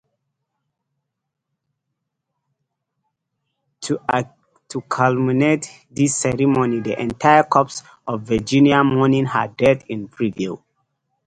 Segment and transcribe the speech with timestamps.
[3.81, 10.63] To culminate this ceremony, the entire Corps passes "Virginia Mourning Her Dead" in review.